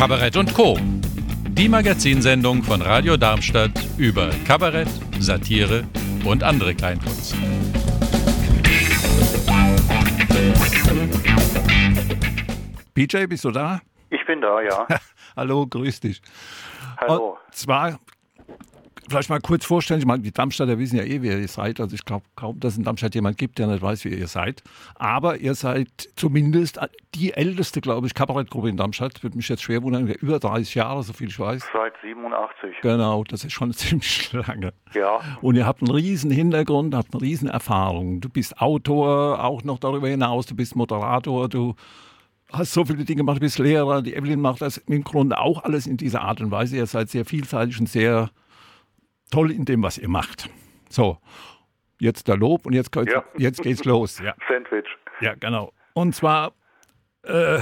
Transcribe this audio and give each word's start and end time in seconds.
Kabarett 0.00 0.34
und 0.38 0.54
Co. 0.54 0.78
Die 1.50 1.68
Magazinsendung 1.68 2.62
von 2.62 2.80
Radio 2.80 3.18
Darmstadt 3.18 3.70
über 3.98 4.30
Kabarett, 4.46 4.88
Satire 5.18 5.84
und 6.24 6.42
andere 6.42 6.74
Kleinkunst. 6.74 7.36
PJ, 12.94 13.26
bist 13.26 13.44
du 13.44 13.50
da? 13.50 13.82
Ich 14.08 14.24
bin 14.24 14.40
da, 14.40 14.62
ja. 14.62 14.86
Hallo, 15.36 15.66
grüß 15.66 16.00
dich. 16.00 16.22
Hallo. 16.96 17.36
Und 17.46 17.54
zwar, 17.54 18.00
vielleicht 19.10 19.28
mal 19.28 19.40
kurz 19.40 19.64
vorstellen, 19.64 20.00
ich 20.00 20.06
meine, 20.06 20.22
die 20.22 20.32
Darmstadter 20.32 20.78
wissen 20.78 20.96
ja 20.96 21.02
eh, 21.02 21.20
wer 21.22 21.38
ihr 21.38 21.48
seid. 21.48 21.80
Also 21.80 21.94
ich 21.94 22.04
glaube 22.04 22.24
kaum, 22.36 22.58
dass 22.60 22.72
es 22.72 22.78
in 22.78 22.84
Darmstadt 22.84 23.14
jemand 23.14 23.36
gibt, 23.36 23.58
der 23.58 23.66
nicht 23.66 23.82
weiß, 23.82 24.04
wer 24.04 24.12
ihr 24.16 24.28
seid. 24.28 24.62
Aber 24.94 25.36
ihr 25.38 25.54
seid 25.54 25.88
zumindest 26.16 26.78
die 27.14 27.32
älteste, 27.34 27.80
glaube 27.80 28.06
ich, 28.06 28.14
Kabarettgruppe 28.14 28.68
in 28.68 28.76
Darmstadt. 28.76 29.22
Würde 29.22 29.36
mich 29.36 29.48
jetzt 29.48 29.62
schwer 29.62 29.82
wundern, 29.82 30.06
über 30.06 30.38
30 30.38 30.74
Jahre, 30.74 31.02
so 31.02 31.12
viel 31.12 31.28
ich 31.28 31.38
weiß. 31.38 31.68
Seit 31.72 31.92
87. 32.02 32.76
Genau, 32.82 33.24
das 33.24 33.44
ist 33.44 33.52
schon 33.52 33.72
ziemlich 33.74 34.32
lange. 34.32 34.72
Ja. 34.94 35.20
Und 35.42 35.56
ihr 35.56 35.66
habt 35.66 35.82
einen 35.82 35.90
riesen 35.90 36.30
Hintergrund, 36.30 36.94
habt 36.94 37.12
eine 37.12 37.22
riesen 37.22 37.48
Erfahrung. 37.48 38.20
Du 38.20 38.28
bist 38.28 38.60
Autor, 38.60 39.44
auch 39.44 39.64
noch 39.64 39.78
darüber 39.78 40.08
hinaus, 40.08 40.46
du 40.46 40.54
bist 40.54 40.76
Moderator, 40.76 41.48
du 41.48 41.74
hast 42.52 42.72
so 42.72 42.84
viele 42.84 43.04
Dinge 43.04 43.18
gemacht, 43.18 43.36
du 43.36 43.40
bist 43.40 43.58
Lehrer. 43.58 44.02
Die 44.02 44.14
Evelyn 44.14 44.40
macht 44.40 44.60
das 44.62 44.78
im 44.78 45.04
Grunde 45.04 45.38
auch 45.38 45.64
alles 45.64 45.86
in 45.86 45.96
dieser 45.96 46.22
Art 46.22 46.40
und 46.40 46.50
Weise. 46.50 46.76
Ihr 46.76 46.86
seid 46.86 47.10
sehr 47.10 47.24
vielseitig 47.24 47.78
und 47.80 47.88
sehr 47.88 48.30
toll 49.30 49.50
in 49.50 49.64
dem, 49.64 49.82
was 49.82 49.98
ihr 49.98 50.08
macht. 50.08 50.48
So, 50.88 51.18
jetzt 52.00 52.28
der 52.28 52.36
Lob 52.36 52.66
und 52.66 52.72
jetzt, 52.72 52.94
Ja. 52.94 53.24
jetzt 53.36 53.62
geht's 53.62 53.84
los. 53.84 54.18
Ja. 54.20 54.34
Sandwich. 54.48 54.86
Ja, 55.20 55.34
genau. 55.34 55.72
Und 55.94 56.14
zwar, 56.14 56.52
äh, 57.24 57.58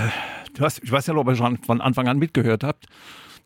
hast, 0.61 0.83
ich 0.83 0.91
weiß 0.93 1.09
nicht, 1.09 1.17
ob 1.17 1.29
ihr 1.29 1.35
schon 1.35 1.57
von 1.59 1.81
Anfang 1.81 2.09
an 2.09 2.19
mitgehört 2.19 2.65
habt. 2.65 2.87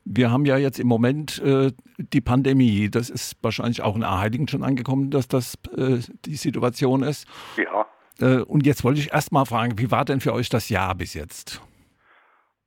Wir 0.04 0.30
haben 0.30 0.44
ja 0.44 0.56
jetzt 0.56 0.80
im 0.80 0.88
Moment 0.88 1.40
äh, 1.42 1.70
die 1.96 2.20
Pandemie. 2.20 2.90
Das 2.90 3.08
ist 3.08 3.36
wahrscheinlich 3.42 3.82
auch 3.82 3.94
in 3.94 4.02
Erheiligen 4.02 4.48
schon 4.48 4.64
angekommen, 4.64 5.10
dass 5.10 5.28
das 5.28 5.54
äh, 5.76 5.98
die 6.24 6.34
Situation 6.34 7.02
ist. 7.04 7.26
Ja. 7.56 7.86
Äh, 8.20 8.42
und 8.42 8.66
jetzt 8.66 8.82
wollte 8.84 8.98
ich 9.00 9.12
erst 9.12 9.30
mal 9.32 9.44
fragen, 9.44 9.78
wie 9.78 9.90
war 9.90 10.04
denn 10.04 10.20
für 10.20 10.32
euch 10.34 10.48
das 10.48 10.68
Jahr 10.68 10.94
bis 10.96 11.14
jetzt? 11.14 11.62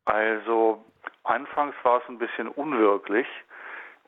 Also, 0.06 0.84
anfangs 1.24 1.76
war 1.84 1.98
es 2.02 2.04
ein 2.10 2.18
bisschen 2.18 2.48
unwirklich. 2.48 3.26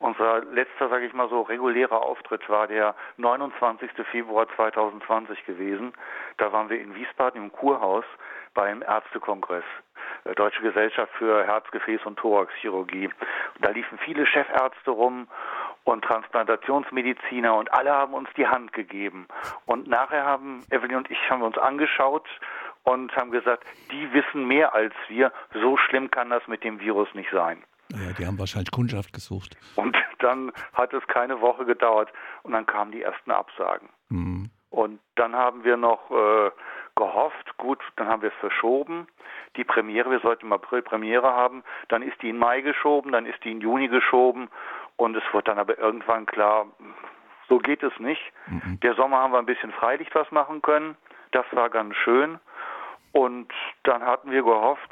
Unser 0.00 0.44
letzter, 0.44 0.88
sage 0.88 1.06
ich 1.06 1.12
mal 1.12 1.28
so, 1.28 1.42
regulärer 1.42 2.02
Auftritt 2.02 2.48
war 2.48 2.68
der 2.68 2.94
29. 3.16 3.90
Februar 4.10 4.46
2020 4.54 5.44
gewesen. 5.44 5.92
Da 6.36 6.52
waren 6.52 6.68
wir 6.68 6.80
in 6.80 6.94
Wiesbaden 6.94 7.42
im 7.42 7.52
Kurhaus 7.52 8.04
beim 8.54 8.82
Ärztekongress. 8.82 9.64
äh, 10.24 10.34
Deutsche 10.34 10.62
Gesellschaft 10.62 11.12
für 11.14 11.44
Herz, 11.44 11.68
Gefäß 11.72 12.00
und 12.04 12.16
Thoraxchirurgie. 12.18 13.10
Da 13.60 13.70
liefen 13.70 13.98
viele 13.98 14.24
Chefärzte 14.26 14.90
rum 14.90 15.26
und 15.84 16.04
Transplantationsmediziner 16.04 17.54
und 17.56 17.72
alle 17.72 17.92
haben 17.92 18.14
uns 18.14 18.28
die 18.36 18.46
Hand 18.46 18.72
gegeben. 18.72 19.26
Und 19.66 19.88
nachher 19.88 20.24
haben 20.24 20.62
Evelyn 20.70 20.98
und 20.98 21.10
ich 21.10 21.30
haben 21.30 21.42
uns 21.42 21.58
angeschaut 21.58 22.28
und 22.84 23.14
haben 23.16 23.30
gesagt, 23.30 23.64
die 23.90 24.12
wissen 24.12 24.46
mehr 24.46 24.74
als 24.74 24.94
wir. 25.08 25.32
So 25.54 25.76
schlimm 25.76 26.10
kann 26.10 26.30
das 26.30 26.46
mit 26.46 26.62
dem 26.62 26.78
Virus 26.80 27.12
nicht 27.14 27.30
sein. 27.30 27.64
Naja, 27.90 28.12
die 28.18 28.26
haben 28.26 28.38
wahrscheinlich 28.38 28.70
Kundschaft 28.70 29.12
gesucht. 29.12 29.56
Und 29.76 29.96
dann 30.18 30.52
hat 30.74 30.92
es 30.92 31.06
keine 31.06 31.40
Woche 31.40 31.64
gedauert 31.64 32.12
und 32.42 32.52
dann 32.52 32.66
kamen 32.66 32.92
die 32.92 33.02
ersten 33.02 33.30
Absagen. 33.30 33.88
Hm. 34.10 34.50
Und 34.70 35.00
dann 35.14 35.34
haben 35.34 35.64
wir 35.64 35.76
noch 35.76 36.10
äh, 36.10 36.50
gehofft, 36.94 37.56
gut, 37.56 37.80
dann 37.96 38.08
haben 38.08 38.22
wir 38.22 38.28
es 38.28 38.38
verschoben. 38.40 39.06
Die 39.56 39.64
Premiere, 39.64 40.10
wir 40.10 40.20
sollten 40.20 40.46
im 40.46 40.52
April 40.52 40.82
Premiere 40.82 41.32
haben, 41.32 41.64
dann 41.88 42.02
ist 42.02 42.20
die 42.20 42.28
in 42.28 42.38
Mai 42.38 42.60
geschoben, 42.60 43.12
dann 43.12 43.24
ist 43.24 43.42
die 43.44 43.52
in 43.52 43.60
Juni 43.60 43.88
geschoben 43.88 44.48
und 44.96 45.16
es 45.16 45.22
wird 45.32 45.48
dann 45.48 45.58
aber 45.58 45.78
irgendwann 45.78 46.26
klar, 46.26 46.66
so 47.48 47.58
geht 47.58 47.82
es 47.82 47.98
nicht. 47.98 48.20
Der 48.82 48.94
Sommer 48.94 49.18
haben 49.18 49.32
wir 49.32 49.38
ein 49.38 49.46
bisschen 49.46 49.72
Freilicht 49.72 50.14
was 50.14 50.30
machen 50.30 50.60
können, 50.60 50.96
das 51.30 51.46
war 51.52 51.70
ganz 51.70 51.96
schön. 51.96 52.38
Und 53.12 53.52
dann 53.84 54.02
hatten 54.02 54.30
wir 54.30 54.42
gehofft, 54.42 54.90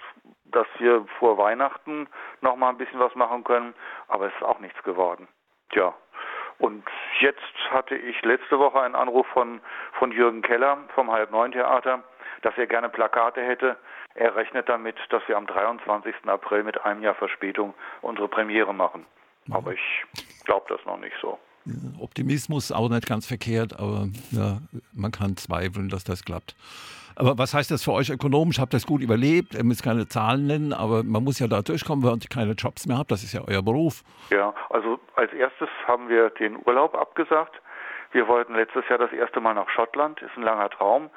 dass 0.52 0.66
wir 0.78 1.04
vor 1.18 1.38
Weihnachten 1.38 2.08
noch 2.40 2.56
mal 2.56 2.70
ein 2.70 2.78
bisschen 2.78 3.00
was 3.00 3.14
machen 3.14 3.44
können, 3.44 3.74
aber 4.08 4.26
es 4.26 4.34
ist 4.34 4.42
auch 4.42 4.60
nichts 4.60 4.82
geworden. 4.82 5.28
Tja. 5.70 5.94
Und 6.58 6.84
jetzt 7.20 7.40
hatte 7.70 7.94
ich 7.96 8.22
letzte 8.22 8.58
Woche 8.58 8.80
einen 8.80 8.94
Anruf 8.94 9.26
von, 9.28 9.60
von 9.98 10.10
Jürgen 10.12 10.42
Keller 10.42 10.78
vom 10.94 11.10
Halb 11.10 11.30
Neun 11.30 11.52
Theater, 11.52 12.02
dass 12.42 12.56
er 12.56 12.66
gerne 12.66 12.88
Plakate 12.88 13.42
hätte. 13.42 13.76
Er 14.14 14.34
rechnet 14.34 14.68
damit, 14.68 14.96
dass 15.10 15.26
wir 15.28 15.36
am 15.36 15.46
23. 15.46 16.14
April 16.26 16.62
mit 16.62 16.82
einem 16.84 17.02
Jahr 17.02 17.14
Verspätung 17.14 17.74
unsere 18.00 18.28
Premiere 18.28 18.72
machen. 18.72 19.04
Aber 19.52 19.72
ich 19.72 20.04
glaube 20.44 20.66
das 20.68 20.84
noch 20.86 20.96
nicht 20.96 21.16
so. 21.20 21.38
Optimismus 22.00 22.72
auch 22.72 22.88
nicht 22.88 23.06
ganz 23.06 23.26
verkehrt, 23.26 23.78
aber 23.78 24.08
ja, 24.30 24.58
man 24.92 25.12
kann 25.12 25.36
zweifeln, 25.36 25.88
dass 25.88 26.04
das 26.04 26.24
klappt. 26.24 26.54
Aber 27.16 27.38
was 27.38 27.54
heißt 27.54 27.70
das 27.70 27.82
für 27.82 27.92
euch 27.92 28.10
ökonomisch? 28.10 28.58
Habt 28.58 28.74
ihr 28.74 28.76
das 28.76 28.86
gut 28.86 29.00
überlebt? 29.00 29.54
Ihr 29.54 29.64
müsst 29.64 29.82
keine 29.82 30.06
Zahlen 30.06 30.46
nennen, 30.46 30.72
aber 30.74 31.02
man 31.02 31.24
muss 31.24 31.38
ja 31.38 31.48
da 31.48 31.62
durchkommen, 31.62 32.04
wenn 32.04 32.20
ihr 32.20 32.28
keine 32.28 32.52
Jobs 32.52 32.86
mehr 32.86 32.98
habt. 32.98 33.10
Das 33.10 33.22
ist 33.22 33.32
ja 33.32 33.40
euer 33.46 33.62
Beruf. 33.62 34.02
Ja, 34.30 34.54
also 34.68 35.00
als 35.14 35.32
erstes 35.32 35.68
haben 35.86 36.10
wir 36.10 36.28
den 36.30 36.58
Urlaub 36.66 36.94
abgesagt. 36.94 37.54
Wir 38.12 38.28
wollten 38.28 38.54
letztes 38.54 38.86
Jahr 38.88 38.98
das 38.98 39.12
erste 39.12 39.40
Mal 39.40 39.54
nach 39.54 39.68
Schottland, 39.70 40.20
ist 40.20 40.36
ein 40.36 40.42
langer 40.42 40.68
Traum. 40.70 41.10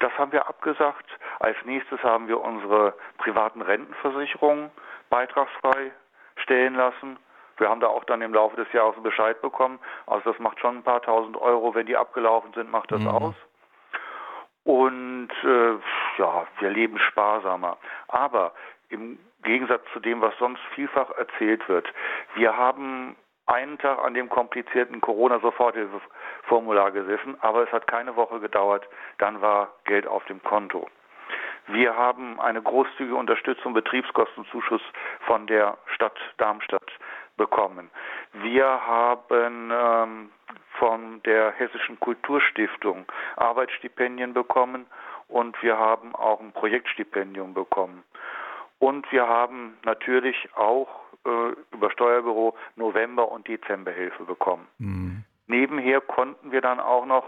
Das 0.00 0.12
haben 0.18 0.32
wir 0.32 0.46
abgesagt. 0.46 1.06
Als 1.40 1.56
nächstes 1.64 2.02
haben 2.02 2.28
wir 2.28 2.40
unsere 2.40 2.94
privaten 3.16 3.62
Rentenversicherungen 3.62 4.70
beitragsfrei 5.10 5.92
stellen 6.36 6.74
lassen. 6.74 7.16
Wir 7.58 7.68
haben 7.68 7.80
da 7.80 7.88
auch 7.88 8.04
dann 8.04 8.22
im 8.22 8.32
Laufe 8.32 8.56
des 8.56 8.72
Jahres 8.72 8.94
einen 8.94 9.02
Bescheid 9.02 9.40
bekommen. 9.42 9.78
Also 10.06 10.32
das 10.32 10.40
macht 10.40 10.60
schon 10.60 10.78
ein 10.78 10.82
paar 10.82 11.02
tausend 11.02 11.36
Euro. 11.36 11.74
Wenn 11.74 11.86
die 11.86 11.96
abgelaufen 11.96 12.52
sind, 12.54 12.70
macht 12.70 12.90
das 12.90 13.04
aus. 13.06 13.34
Und 14.64 15.30
äh, 15.44 15.72
ja, 16.18 16.46
wir 16.60 16.70
leben 16.70 16.98
sparsamer. 16.98 17.78
Aber 18.08 18.52
im 18.90 19.18
Gegensatz 19.42 19.82
zu 19.92 20.00
dem, 20.00 20.20
was 20.20 20.36
sonst 20.38 20.60
vielfach 20.74 21.10
erzählt 21.12 21.66
wird, 21.68 21.86
wir 22.34 22.56
haben 22.56 23.16
einen 23.46 23.78
Tag 23.78 23.98
an 24.04 24.12
dem 24.12 24.28
komplizierten 24.28 25.00
Corona-Soforthilfeformular 25.00 26.90
gesessen, 26.90 27.36
aber 27.40 27.62
es 27.62 27.72
hat 27.72 27.86
keine 27.86 28.14
Woche 28.16 28.40
gedauert, 28.40 28.86
dann 29.16 29.40
war 29.40 29.72
Geld 29.84 30.06
auf 30.06 30.24
dem 30.26 30.42
Konto. 30.42 30.86
Wir 31.66 31.96
haben 31.96 32.40
eine 32.40 32.62
großzügige 32.62 33.16
Unterstützung, 33.16 33.74
Betriebskostenzuschuss 33.74 34.82
von 35.26 35.46
der 35.46 35.78
Stadt 35.94 36.18
Darmstadt 36.36 36.90
bekommen. 37.38 37.90
Wir 38.34 38.66
haben 38.66 39.70
ähm, 39.72 40.30
von 40.78 41.22
der 41.22 41.52
Hessischen 41.52 41.98
Kulturstiftung 42.00 43.06
Arbeitsstipendien 43.36 44.34
bekommen 44.34 44.84
und 45.28 45.60
wir 45.62 45.78
haben 45.78 46.14
auch 46.14 46.40
ein 46.40 46.52
Projektstipendium 46.52 47.54
bekommen. 47.54 48.04
Und 48.78 49.10
wir 49.10 49.26
haben 49.26 49.78
natürlich 49.84 50.36
auch 50.54 50.88
äh, 51.24 51.54
über 51.72 51.90
Steuerbüro 51.90 52.54
November- 52.76 53.30
und 53.30 53.48
Dezemberhilfe 53.48 54.24
bekommen. 54.24 54.68
Nebenher 55.46 56.00
konnten 56.02 56.52
wir 56.52 56.60
dann 56.60 56.78
auch 56.78 57.06
noch 57.06 57.24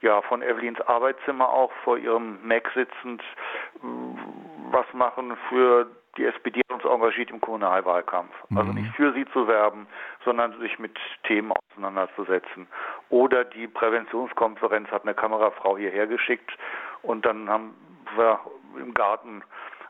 ja, 0.00 0.22
von 0.22 0.40
Evelyns 0.40 0.80
Arbeitszimmer 0.80 1.48
auch 1.48 1.72
vor 1.84 1.98
ihrem 1.98 2.38
Mac 2.46 2.70
sitzend 2.74 3.22
mh, 3.82 4.18
was 4.70 4.86
machen 4.94 5.36
für 5.48 5.86
die 6.20 6.26
SPD 6.26 6.60
uns 6.68 6.84
engagiert 6.84 7.30
im 7.30 7.40
Kommunalwahlkampf. 7.40 8.32
Also 8.54 8.72
nicht 8.72 8.94
für 8.94 9.12
sie 9.14 9.24
zu 9.32 9.48
werben, 9.48 9.86
sondern 10.24 10.58
sich 10.60 10.78
mit 10.78 10.96
Themen 11.24 11.52
auseinanderzusetzen. 11.52 12.66
Oder 13.08 13.44
die 13.44 13.66
Präventionskonferenz 13.66 14.90
hat 14.90 15.02
eine 15.04 15.14
Kamerafrau 15.14 15.78
hierher 15.78 16.06
geschickt 16.06 16.50
und 17.02 17.24
dann 17.24 17.48
haben 17.48 17.74
wir 18.16 18.38
im 18.78 18.92
Garten 18.92 19.42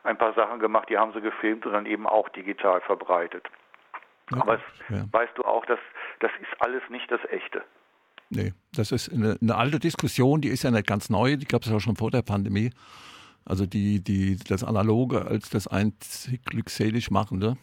ein 0.03 0.17
paar 0.17 0.33
Sachen 0.33 0.59
gemacht, 0.59 0.89
die 0.89 0.97
haben 0.97 1.13
sie 1.13 1.21
gefilmt 1.21 1.65
und 1.65 1.73
dann 1.73 1.85
eben 1.85 2.07
auch 2.07 2.29
digital 2.29 2.81
verbreitet. 2.81 3.47
Aber 4.31 4.55
es, 4.55 4.61
ja. 4.89 5.03
weißt 5.11 5.37
du 5.37 5.43
auch, 5.43 5.65
dass 5.65 5.79
das 6.19 6.31
ist 6.41 6.61
alles 6.61 6.81
nicht 6.89 7.11
das 7.11 7.19
Echte. 7.29 7.61
Nee, 8.29 8.53
das 8.73 8.93
ist 8.93 9.11
eine, 9.11 9.37
eine 9.41 9.55
alte 9.55 9.79
Diskussion, 9.79 10.39
die 10.39 10.47
ist 10.47 10.63
ja 10.63 10.71
nicht 10.71 10.87
ganz 10.87 11.09
neu, 11.09 11.35
die 11.35 11.45
gab 11.45 11.63
es 11.63 11.69
ja 11.69 11.81
schon 11.81 11.97
vor 11.97 12.09
der 12.09 12.21
Pandemie. 12.21 12.71
Also 13.45 13.65
die, 13.65 14.03
die, 14.03 14.37
das 14.37 14.63
Analoge 14.63 15.25
als 15.25 15.49
das 15.49 15.67
einzig 15.67 16.45
glückselig 16.45 17.11
Machende. 17.11 17.57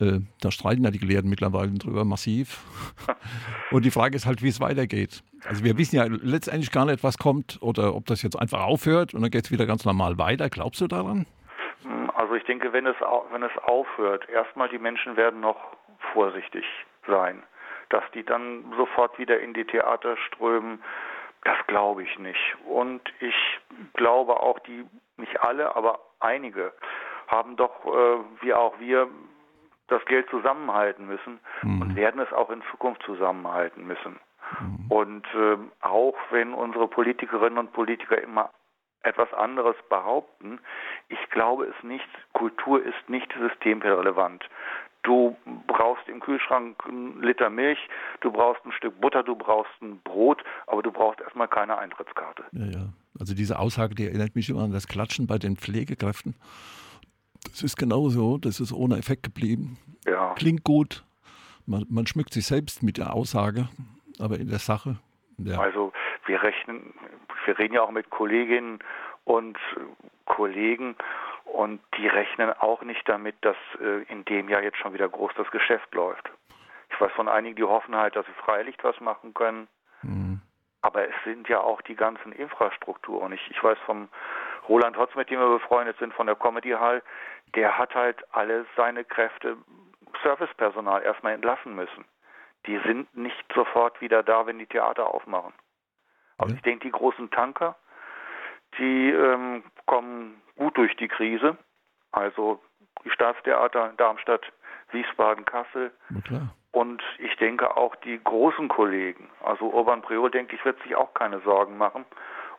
Äh, 0.00 0.20
da 0.40 0.50
streiten 0.50 0.84
ja 0.84 0.90
die 0.90 0.98
Gelehrten 0.98 1.28
mittlerweile 1.28 1.72
drüber 1.72 2.04
massiv. 2.04 2.64
Und 3.70 3.84
die 3.84 3.90
Frage 3.90 4.16
ist 4.16 4.26
halt, 4.26 4.42
wie 4.42 4.48
es 4.48 4.60
weitergeht. 4.60 5.22
Also 5.46 5.64
wir 5.64 5.76
wissen 5.78 5.96
ja 5.96 6.04
letztendlich 6.06 6.70
gar 6.70 6.86
nicht, 6.86 7.04
was 7.04 7.18
kommt 7.18 7.58
oder 7.62 7.94
ob 7.94 8.06
das 8.06 8.22
jetzt 8.22 8.36
einfach 8.36 8.62
aufhört 8.62 9.14
und 9.14 9.22
dann 9.22 9.30
geht 9.30 9.46
es 9.46 9.50
wieder 9.50 9.64
ganz 9.64 9.86
normal 9.86 10.18
weiter. 10.18 10.50
Glaubst 10.50 10.82
du 10.82 10.86
daran? 10.86 11.26
Also 12.14 12.34
ich 12.34 12.44
denke, 12.44 12.72
wenn 12.74 12.86
es, 12.86 12.96
wenn 13.32 13.42
es 13.42 13.56
aufhört, 13.62 14.28
erstmal 14.28 14.68
die 14.68 14.78
Menschen 14.78 15.16
werden 15.16 15.40
noch 15.40 15.56
vorsichtig 16.12 16.64
sein. 17.06 17.42
Dass 17.88 18.04
die 18.14 18.22
dann 18.22 18.64
sofort 18.76 19.18
wieder 19.18 19.40
in 19.40 19.54
die 19.54 19.64
Theater 19.64 20.16
strömen, 20.28 20.80
das 21.44 21.56
glaube 21.66 22.02
ich 22.02 22.18
nicht. 22.18 22.56
Und 22.66 23.00
ich 23.20 23.34
glaube 23.94 24.40
auch, 24.40 24.58
die, 24.60 24.86
nicht 25.16 25.40
alle, 25.40 25.74
aber 25.74 26.00
einige 26.20 26.72
haben 27.28 27.56
doch, 27.56 27.84
äh, 27.86 28.18
wie 28.42 28.54
auch 28.54 28.78
wir, 28.78 29.08
das 29.88 30.04
Geld 30.04 30.28
zusammenhalten 30.30 31.06
müssen 31.06 31.40
mhm. 31.62 31.82
und 31.82 31.96
werden 31.96 32.20
es 32.20 32.32
auch 32.32 32.50
in 32.50 32.62
Zukunft 32.70 33.02
zusammenhalten 33.02 33.86
müssen. 33.86 34.20
Mhm. 34.60 34.86
Und 34.88 35.26
äh, 35.34 35.56
auch 35.80 36.14
wenn 36.30 36.54
unsere 36.54 36.88
Politikerinnen 36.88 37.58
und 37.58 37.72
Politiker 37.72 38.20
immer 38.20 38.50
etwas 39.02 39.32
anderes 39.32 39.76
behaupten, 39.88 40.60
ich 41.08 41.30
glaube 41.30 41.66
es 41.66 41.82
nicht, 41.82 42.08
Kultur 42.32 42.82
ist 42.82 43.08
nicht 43.08 43.32
systemrelevant. 43.38 44.48
Du 45.02 45.36
brauchst 45.66 46.06
im 46.08 46.20
Kühlschrank 46.20 46.76
einen 46.86 47.22
Liter 47.22 47.48
Milch, 47.48 47.78
du 48.20 48.30
brauchst 48.30 48.64
ein 48.66 48.72
Stück 48.72 49.00
Butter, 49.00 49.22
du 49.22 49.34
brauchst 49.34 49.70
ein 49.80 49.98
Brot, 50.00 50.44
aber 50.66 50.82
du 50.82 50.92
brauchst 50.92 51.20
erstmal 51.20 51.48
keine 51.48 51.78
Eintrittskarte. 51.78 52.44
Ja, 52.52 52.66
ja. 52.66 52.88
Also 53.18 53.34
diese 53.34 53.58
Aussage, 53.58 53.94
die 53.94 54.06
erinnert 54.06 54.34
mich 54.34 54.48
immer 54.50 54.62
an 54.62 54.72
das 54.72 54.86
Klatschen 54.86 55.26
bei 55.26 55.38
den 55.38 55.56
Pflegekräften. 55.56 56.34
Das 57.44 57.62
ist 57.62 57.76
genauso, 57.76 58.38
das 58.38 58.60
ist 58.60 58.72
ohne 58.72 58.98
Effekt 58.98 59.22
geblieben. 59.22 59.78
Ja. 60.06 60.34
Klingt 60.34 60.64
gut. 60.64 61.04
Man, 61.66 61.86
man 61.88 62.06
schmückt 62.06 62.32
sich 62.32 62.46
selbst 62.46 62.82
mit 62.82 62.98
der 62.98 63.14
Aussage, 63.14 63.68
aber 64.18 64.38
in 64.38 64.48
der 64.48 64.58
Sache. 64.58 64.98
Ja. 65.38 65.58
Also 65.58 65.92
wir 66.26 66.42
rechnen, 66.42 66.92
wir 67.46 67.58
reden 67.58 67.74
ja 67.74 67.82
auch 67.82 67.90
mit 67.90 68.10
Kolleginnen 68.10 68.80
und 69.24 69.58
Kollegen 70.26 70.96
und 71.52 71.80
die 71.96 72.06
rechnen 72.06 72.52
auch 72.52 72.82
nicht 72.82 73.08
damit, 73.08 73.36
dass 73.42 73.56
äh, 73.80 74.02
in 74.04 74.24
dem 74.24 74.48
Jahr 74.48 74.62
jetzt 74.62 74.78
schon 74.78 74.92
wieder 74.92 75.08
groß 75.08 75.32
das 75.36 75.50
Geschäft 75.50 75.94
läuft. 75.94 76.30
Ich 76.90 77.00
weiß 77.00 77.12
von 77.12 77.28
einigen, 77.28 77.56
die 77.56 77.64
hoffen 77.64 77.96
halt, 77.96 78.16
dass 78.16 78.26
sie 78.26 78.32
Freilicht 78.44 78.82
was 78.84 78.98
machen 79.00 79.34
können. 79.34 79.68
Mhm. 80.02 80.40
Aber 80.82 81.06
es 81.06 81.14
sind 81.24 81.48
ja 81.48 81.60
auch 81.60 81.82
die 81.82 81.94
ganzen 81.94 82.32
Infrastrukturen. 82.32 83.32
Ich, 83.32 83.50
ich 83.50 83.62
weiß 83.62 83.78
vom 83.84 84.08
Roland 84.68 84.96
Hotz, 84.96 85.14
mit 85.14 85.30
dem 85.30 85.40
wir 85.40 85.58
befreundet 85.58 85.98
sind, 85.98 86.14
von 86.14 86.26
der 86.26 86.36
Comedy 86.36 86.70
Hall, 86.70 87.02
der 87.54 87.76
hat 87.76 87.94
halt 87.94 88.24
alle 88.32 88.64
seine 88.76 89.04
Kräfte 89.04 89.56
Servicepersonal 90.22 91.02
erstmal 91.02 91.34
entlassen 91.34 91.74
müssen. 91.74 92.04
Die 92.66 92.78
sind 92.86 93.14
nicht 93.16 93.44
sofort 93.54 94.00
wieder 94.00 94.22
da, 94.22 94.46
wenn 94.46 94.58
die 94.58 94.66
Theater 94.66 95.12
aufmachen. 95.12 95.52
Aber 96.38 96.50
ja. 96.50 96.56
ich 96.56 96.62
denke, 96.62 96.86
die 96.86 96.92
großen 96.92 97.30
Tanker, 97.30 97.76
die 98.80 99.10
ähm, 99.10 99.62
kommen 99.86 100.40
gut 100.56 100.76
durch 100.76 100.96
die 100.96 101.08
Krise. 101.08 101.56
Also 102.12 102.60
die 103.04 103.10
Staatstheater 103.10 103.90
in 103.90 103.96
Darmstadt, 103.96 104.42
Wiesbaden, 104.90 105.44
Kassel. 105.44 105.92
Und 106.72 107.02
ich 107.18 107.36
denke 107.36 107.76
auch 107.76 107.96
die 107.96 108.20
großen 108.22 108.68
Kollegen, 108.68 109.28
also 109.42 109.66
Urban 109.66 110.02
Priol, 110.02 110.30
denke 110.30 110.54
ich, 110.54 110.64
wird 110.64 110.80
sich 110.82 110.94
auch 110.94 111.14
keine 111.14 111.40
Sorgen 111.40 111.76
machen. 111.76 112.04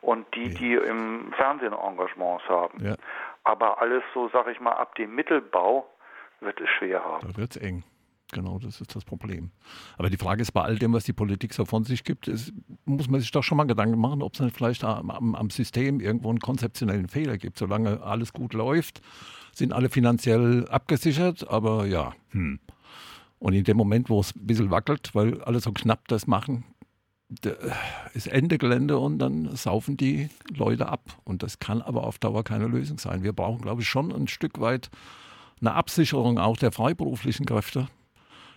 Und 0.00 0.26
die, 0.34 0.48
ja. 0.48 0.58
die 0.58 0.74
im 0.74 1.32
Fernsehen 1.36 1.72
Engagements 1.72 2.44
haben. 2.48 2.84
Ja. 2.84 2.96
Aber 3.44 3.80
alles 3.80 4.02
so, 4.12 4.28
sag 4.32 4.48
ich 4.48 4.60
mal, 4.60 4.72
ab 4.72 4.94
dem 4.96 5.14
Mittelbau 5.14 5.88
wird 6.40 6.60
es 6.60 6.68
schwer 6.70 7.04
haben. 7.04 7.32
Da 7.32 7.36
wird 7.36 7.56
es 7.56 7.62
eng. 7.62 7.84
Genau, 8.32 8.58
das 8.58 8.80
ist 8.80 8.96
das 8.96 9.04
Problem. 9.04 9.50
Aber 9.98 10.08
die 10.08 10.16
Frage 10.16 10.40
ist, 10.40 10.52
bei 10.52 10.62
all 10.62 10.78
dem, 10.78 10.94
was 10.94 11.04
die 11.04 11.12
Politik 11.12 11.52
so 11.52 11.66
von 11.66 11.84
sich 11.84 12.02
gibt, 12.02 12.28
ist, 12.28 12.52
muss 12.86 13.08
man 13.08 13.20
sich 13.20 13.30
doch 13.30 13.44
schon 13.44 13.58
mal 13.58 13.64
Gedanken 13.64 14.00
machen, 14.00 14.22
ob 14.22 14.40
es 14.40 14.52
vielleicht 14.52 14.84
am, 14.84 15.10
am, 15.10 15.50
System 15.50 16.00
irgendwo 16.00 16.30
einen 16.30 16.40
konzeptionellen 16.40 17.08
Fehler 17.08 17.36
gibt. 17.36 17.58
Solange 17.58 18.02
alles 18.02 18.32
gut 18.32 18.54
läuft, 18.54 19.02
sind 19.52 19.74
alle 19.74 19.90
finanziell 19.90 20.66
abgesichert, 20.68 21.46
aber 21.48 21.86
ja. 21.86 22.14
Hm. 22.30 22.58
Und 23.38 23.52
in 23.52 23.64
dem 23.64 23.76
Moment, 23.76 24.08
wo 24.08 24.20
es 24.20 24.34
ein 24.34 24.46
bisschen 24.46 24.70
wackelt, 24.70 25.14
weil 25.14 25.42
alle 25.42 25.60
so 25.60 25.72
knapp 25.72 26.08
das 26.08 26.26
machen, 26.26 26.64
ist 28.14 28.28
Ende 28.28 28.56
Gelände 28.56 28.98
und 28.98 29.18
dann 29.18 29.54
saufen 29.56 29.98
die 29.98 30.30
Leute 30.54 30.88
ab. 30.88 31.18
Und 31.24 31.42
das 31.42 31.58
kann 31.58 31.82
aber 31.82 32.04
auf 32.04 32.18
Dauer 32.18 32.44
keine 32.44 32.66
Lösung 32.66 32.98
sein. 32.98 33.22
Wir 33.24 33.34
brauchen, 33.34 33.60
glaube 33.60 33.82
ich, 33.82 33.88
schon 33.88 34.10
ein 34.10 34.28
Stück 34.28 34.58
weit 34.58 34.90
eine 35.60 35.74
Absicherung 35.74 36.38
auch 36.38 36.56
der 36.56 36.72
freiberuflichen 36.72 37.46
Kräfte 37.46 37.88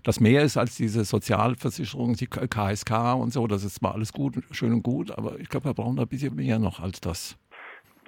das 0.06 0.20
mehr 0.20 0.44
ist 0.44 0.56
als 0.56 0.76
diese 0.76 1.04
Sozialversicherung, 1.04 2.14
die 2.14 2.28
KSK 2.28 3.16
und 3.20 3.32
so. 3.32 3.48
Das 3.48 3.64
ist 3.64 3.76
zwar 3.76 3.96
alles 3.96 4.14
gut, 4.14 4.36
schön 4.52 4.72
und 4.72 4.84
gut, 4.84 5.12
aber 5.12 5.40
ich 5.40 5.50
glaube, 5.50 5.66
wir 5.66 5.74
brauchen 5.74 6.00
ein 6.00 6.08
bisschen 6.08 6.36
mehr 6.36 6.60
noch 6.60 6.80
als 6.80 7.02
das. 7.02 7.38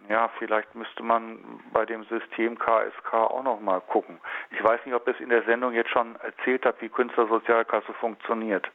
Ja, 0.07 0.29
vielleicht 0.39 0.73
müsste 0.73 1.03
man 1.03 1.39
bei 1.73 1.85
dem 1.85 2.05
System 2.05 2.57
KSK 2.57 3.13
auch 3.13 3.43
noch 3.43 3.59
mal 3.59 3.81
gucken. 3.81 4.19
Ich 4.51 4.63
weiß 4.63 4.79
nicht, 4.85 4.95
ob 4.95 5.05
es 5.07 5.19
in 5.19 5.29
der 5.29 5.43
Sendung 5.43 5.73
jetzt 5.73 5.89
schon 5.89 6.15
erzählt 6.17 6.65
hat, 6.65 6.81
wie 6.81 6.87
Künstlersozialkasse 6.87 7.93
funktioniert. 7.99 8.65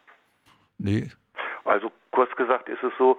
Nee. 0.76 1.08
Also 1.64 1.90
kurz 2.10 2.34
gesagt 2.36 2.68
ist 2.68 2.82
es 2.82 2.92
so, 2.98 3.18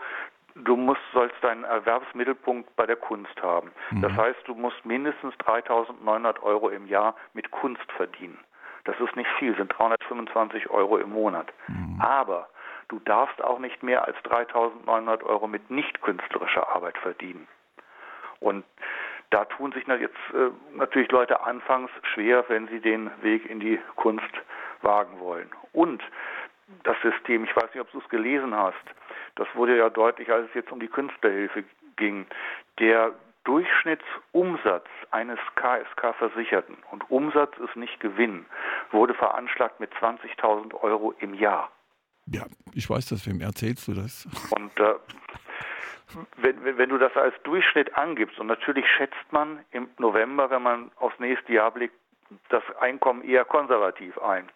du 0.55 0.75
musst, 0.75 1.01
sollst 1.13 1.35
deinen 1.41 1.63
Erwerbsmittelpunkt 1.63 2.75
bei 2.75 2.85
der 2.85 2.97
Kunst 2.97 3.41
haben. 3.41 3.71
Mhm. 3.89 4.01
Das 4.01 4.11
heißt, 4.13 4.39
du 4.45 4.53
musst 4.53 4.85
mindestens 4.85 5.33
3.900 5.35 6.41
Euro 6.41 6.69
im 6.69 6.85
Jahr 6.87 7.15
mit 7.33 7.49
Kunst 7.49 7.89
verdienen. 7.95 8.37
Das 8.85 8.99
ist 8.99 9.15
nicht 9.15 9.29
viel, 9.39 9.55
sind 9.55 9.69
325 9.77 10.69
Euro 10.69 10.97
im 10.97 11.11
Monat. 11.11 11.47
Mhm. 11.67 12.01
Aber 12.01 12.49
du 12.89 12.99
darfst 12.99 13.41
auch 13.41 13.59
nicht 13.59 13.81
mehr 13.83 14.05
als 14.05 14.17
3.900 14.17 15.23
Euro 15.23 15.47
mit 15.47 15.69
nicht 15.69 16.01
künstlerischer 16.01 16.67
Arbeit 16.69 16.97
verdienen. 16.97 17.47
Und 18.39 18.65
da 19.29 19.45
tun 19.45 19.71
sich 19.71 19.87
jetzt 19.87 20.15
äh, 20.33 20.51
natürlich 20.75 21.11
Leute 21.11 21.41
anfangs 21.43 21.89
schwer, 22.13 22.45
wenn 22.49 22.67
sie 22.67 22.79
den 22.79 23.09
Weg 23.23 23.49
in 23.49 23.59
die 23.59 23.79
Kunst 23.95 24.33
wagen 24.81 25.19
wollen. 25.19 25.49
Und 25.71 26.03
das 26.83 26.95
System, 27.01 27.45
ich 27.45 27.55
weiß 27.55 27.73
nicht, 27.73 27.81
ob 27.81 27.91
du 27.91 27.99
es 27.99 28.09
gelesen 28.09 28.55
hast, 28.55 28.83
das 29.35 29.47
wurde 29.55 29.77
ja 29.77 29.89
deutlich, 29.89 30.31
als 30.31 30.47
es 30.49 30.53
jetzt 30.53 30.71
um 30.71 30.79
die 30.79 30.87
Künstlerhilfe 30.87 31.63
ging. 31.95 32.27
Der 32.79 33.13
Durchschnittsumsatz 33.43 34.87
eines 35.11 35.39
KSK-Versicherten, 35.55 36.77
und 36.91 37.09
Umsatz 37.09 37.57
ist 37.57 37.75
nicht 37.75 37.99
Gewinn, 37.99 38.45
wurde 38.93 39.13
veranschlagt 39.13 39.79
mit 39.79 39.91
20.000 39.95 40.73
Euro 40.81 41.13
im 41.19 41.33
Jahr. 41.33 41.71
Ja, 42.27 42.45
ich 42.73 42.89
weiß 42.89 43.07
das, 43.09 43.27
wem 43.27 43.41
erzählst 43.41 43.87
du 43.87 43.93
das? 43.93 44.27
Und 44.51 44.79
äh, 44.79 44.93
wenn, 46.37 46.63
wenn, 46.63 46.77
wenn, 46.77 46.89
du 46.89 46.97
das 46.97 47.15
als 47.15 47.33
Durchschnitt 47.43 47.97
angibst, 47.97 48.39
und 48.39 48.47
natürlich 48.47 48.85
schätzt 48.87 49.31
man 49.31 49.59
im 49.71 49.89
November, 49.97 50.49
wenn 50.49 50.61
man 50.61 50.91
aufs 50.97 51.19
nächste 51.19 51.53
Jahr 51.53 51.71
blickt, 51.71 51.95
das 52.49 52.63
Einkommen 52.79 53.23
eher 53.23 53.45
konservativ 53.45 54.17
ein. 54.19 54.49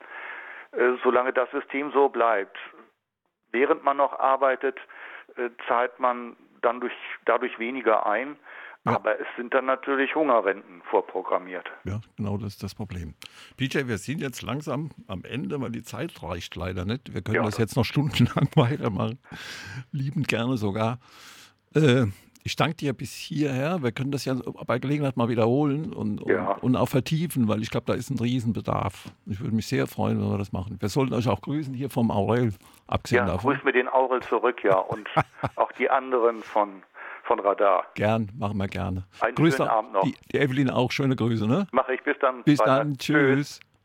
Äh, 0.71 0.93
solange 1.03 1.33
das 1.33 1.49
System 1.51 1.91
so 1.91 2.09
bleibt, 2.09 2.57
während 3.51 3.83
man 3.83 3.97
noch 3.97 4.17
arbeitet, 4.19 4.77
äh, 5.35 5.49
zahlt 5.67 5.99
man 5.99 6.35
dann 6.61 6.79
durch, 6.79 6.93
dadurch 7.25 7.57
weniger 7.59 8.05
ein. 8.05 8.37
Ja. 8.87 8.95
Aber 8.95 9.19
es 9.19 9.27
sind 9.35 9.53
dann 9.53 9.65
natürlich 9.65 10.15
Hungerrenten 10.15 10.81
vorprogrammiert. 10.89 11.69
Ja, 11.83 11.99
genau 12.15 12.37
das 12.37 12.53
ist 12.53 12.63
das 12.63 12.73
Problem. 12.73 13.15
PJ, 13.57 13.87
wir 13.87 13.97
sind 13.97 14.21
jetzt 14.21 14.41
langsam 14.41 14.91
am 15.07 15.23
Ende, 15.23 15.59
weil 15.59 15.71
die 15.71 15.83
Zeit 15.83 16.23
reicht 16.23 16.55
leider 16.55 16.85
nicht. 16.85 17.13
Wir 17.13 17.21
können 17.21 17.35
ja, 17.35 17.43
das 17.43 17.57
jetzt 17.57 17.75
noch 17.75 17.85
stundenlang 17.85 18.49
weitermachen. 18.55 19.19
Liebend 19.91 20.27
gerne 20.27 20.57
sogar. 20.57 20.99
Äh, 21.75 22.05
ich 22.47 22.55
danke 22.55 22.77
dir 22.77 22.93
bis 22.93 23.13
hierher. 23.13 23.83
Wir 23.83 23.91
können 23.91 24.11
das 24.11 24.23
ja 24.23 24.35
bei 24.65 24.79
Gelegenheit 24.79 25.17
mal 25.17 25.27
wiederholen 25.27 25.91
und, 25.91 26.25
ja. 26.29 26.51
und, 26.51 26.63
und, 26.63 26.75
auch 26.77 26.87
vertiefen, 26.87 27.49
weil 27.49 27.61
ich 27.61 27.69
glaube, 27.69 27.87
da 27.87 27.93
ist 27.93 28.09
ein 28.09 28.17
Riesenbedarf. 28.17 29.11
Ich 29.25 29.41
würde 29.41 29.53
mich 29.53 29.67
sehr 29.67 29.85
freuen, 29.85 30.21
wenn 30.21 30.31
wir 30.31 30.37
das 30.37 30.53
machen. 30.53 30.77
Wir 30.79 30.87
sollten 30.87 31.13
euch 31.13 31.27
auch 31.27 31.41
grüßen 31.41 31.73
hier 31.73 31.89
vom 31.89 32.09
Aurel, 32.09 32.53
abgesehen 32.87 33.27
ja, 33.27 33.33
davon. 33.33 33.53
Grüß 33.53 33.65
mir 33.65 33.73
den 33.73 33.89
Aurel 33.89 34.21
zurück, 34.21 34.63
ja. 34.63 34.77
Und 34.77 35.09
auch 35.57 35.73
die 35.73 35.89
anderen 35.89 36.41
von 36.41 36.83
von 37.27 37.39
Radar. 37.39 37.85
Gern, 37.93 38.31
machen 38.37 38.57
wir 38.57 38.67
gerne. 38.67 39.03
Einen 39.19 39.35
Grüße 39.35 39.57
schönen 39.57 39.69
Abend 39.69 39.93
noch. 39.93 40.03
Die, 40.03 40.15
die 40.31 40.37
Evelyn 40.37 40.69
auch, 40.69 40.91
schöne 40.91 41.15
Grüße, 41.15 41.45
ne? 41.45 41.67
Mache 41.71 41.93
ich, 41.93 42.03
bis 42.03 42.17
dann. 42.19 42.43
Bis 42.43 42.57
dann, 42.59 42.97
tschüss. 42.97 43.59
tschüss. 43.59 43.59